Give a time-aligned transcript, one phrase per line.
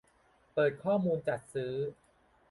[0.53, 1.73] เปิดข้อมูลจัดซื้อ